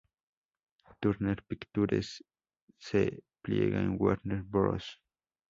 [0.99, 2.23] Turner Pictures
[2.79, 4.99] se pliega en Warner Bros.